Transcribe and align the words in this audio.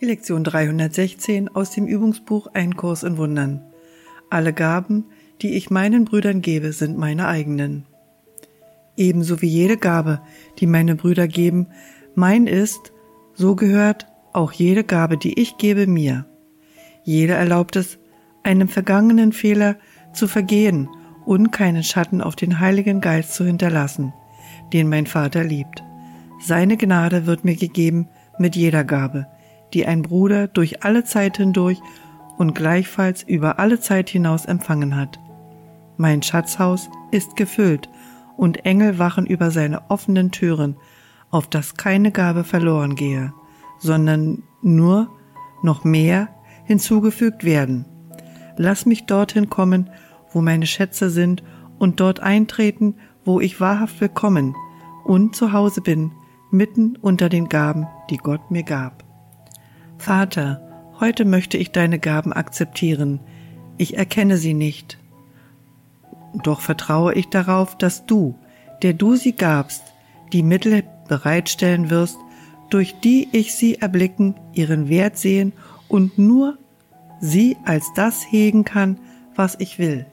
Die 0.00 0.04
Lektion 0.04 0.44
316 0.44 1.48
aus 1.48 1.72
dem 1.72 1.88
Übungsbuch 1.88 2.46
Ein 2.54 2.76
Kurs 2.76 3.02
in 3.02 3.16
Wundern. 3.16 3.62
Alle 4.30 4.52
Gaben, 4.52 5.06
die 5.42 5.54
ich 5.54 5.70
meinen 5.70 6.04
Brüdern 6.04 6.40
gebe, 6.40 6.72
sind 6.72 6.96
meine 6.96 7.26
eigenen. 7.26 7.84
Ebenso 8.96 9.42
wie 9.42 9.48
jede 9.48 9.76
Gabe, 9.76 10.20
die 10.60 10.68
meine 10.68 10.94
Brüder 10.94 11.26
geben, 11.26 11.66
mein 12.14 12.46
ist, 12.46 12.92
so 13.34 13.56
gehört 13.56 14.06
auch 14.32 14.52
jede 14.52 14.84
Gabe, 14.84 15.16
die 15.16 15.40
ich 15.40 15.56
gebe, 15.56 15.88
mir. 15.88 16.26
Jeder 17.02 17.34
erlaubt 17.34 17.74
es, 17.74 17.98
einem 18.44 18.68
vergangenen 18.68 19.32
Fehler 19.32 19.78
zu 20.12 20.28
vergehen 20.28 20.88
und 21.26 21.50
keinen 21.50 21.82
Schatten 21.82 22.22
auf 22.22 22.36
den 22.36 22.60
Heiligen 22.60 23.00
Geist 23.00 23.34
zu 23.34 23.44
hinterlassen, 23.44 24.12
den 24.72 24.88
mein 24.88 25.06
Vater 25.06 25.42
liebt. 25.42 25.82
Seine 26.40 26.76
Gnade 26.76 27.26
wird 27.26 27.44
mir 27.44 27.56
gegeben 27.56 28.08
mit 28.38 28.54
jeder 28.54 28.84
Gabe, 28.84 29.26
die 29.74 29.86
ein 29.86 30.02
Bruder 30.02 30.48
durch 30.48 30.84
alle 30.84 31.04
Zeit 31.04 31.36
hindurch 31.36 31.80
und 32.36 32.54
gleichfalls 32.54 33.22
über 33.22 33.58
alle 33.58 33.80
Zeit 33.80 34.08
hinaus 34.08 34.44
empfangen 34.44 34.96
hat. 34.96 35.18
Mein 35.96 36.22
Schatzhaus 36.22 36.88
ist 37.10 37.36
gefüllt 37.36 37.88
und 38.36 38.64
Engel 38.64 38.98
wachen 38.98 39.26
über 39.26 39.50
seine 39.50 39.90
offenen 39.90 40.30
Türen, 40.30 40.76
auf 41.30 41.48
dass 41.48 41.74
keine 41.74 42.12
Gabe 42.12 42.44
verloren 42.44 42.94
gehe, 42.94 43.32
sondern 43.78 44.44
nur 44.62 45.10
noch 45.62 45.84
mehr 45.84 46.28
hinzugefügt 46.64 47.44
werden. 47.44 47.84
Lass 48.56 48.86
mich 48.86 49.06
dorthin 49.06 49.50
kommen, 49.50 49.90
wo 50.32 50.40
meine 50.40 50.66
Schätze 50.66 51.10
sind, 51.10 51.42
und 51.78 52.00
dort 52.00 52.20
eintreten, 52.20 52.96
wo 53.24 53.40
ich 53.40 53.60
wahrhaft 53.60 54.00
willkommen 54.00 54.56
und 55.04 55.36
zu 55.36 55.52
Hause 55.52 55.80
bin, 55.80 56.12
mitten 56.50 56.96
unter 56.96 57.28
den 57.28 57.48
Gaben, 57.48 57.86
die 58.10 58.16
Gott 58.16 58.50
mir 58.50 58.64
gab. 58.64 59.07
Vater, 59.98 60.62
heute 61.00 61.24
möchte 61.24 61.58
ich 61.58 61.72
deine 61.72 61.98
Gaben 61.98 62.32
akzeptieren. 62.32 63.20
Ich 63.76 63.98
erkenne 63.98 64.36
sie 64.36 64.54
nicht. 64.54 64.98
Doch 66.42 66.60
vertraue 66.60 67.14
ich 67.14 67.28
darauf, 67.28 67.76
dass 67.76 68.06
du, 68.06 68.38
der 68.82 68.94
du 68.94 69.16
sie 69.16 69.32
gabst, 69.32 69.82
die 70.32 70.42
Mittel 70.42 70.84
bereitstellen 71.08 71.90
wirst, 71.90 72.16
durch 72.70 73.00
die 73.00 73.28
ich 73.32 73.54
sie 73.54 73.76
erblicken, 73.76 74.34
ihren 74.52 74.88
Wert 74.88 75.18
sehen 75.18 75.52
und 75.88 76.16
nur 76.16 76.58
sie 77.20 77.56
als 77.64 77.92
das 77.94 78.24
hegen 78.30 78.64
kann, 78.64 78.98
was 79.34 79.56
ich 79.58 79.78
will. 79.78 80.06